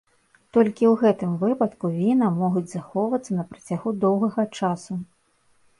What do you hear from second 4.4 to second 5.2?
часу.